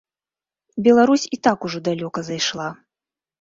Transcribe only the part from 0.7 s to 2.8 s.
Беларусь і так ужо далёка зайшла.